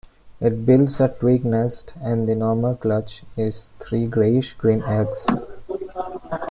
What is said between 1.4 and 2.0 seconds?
nest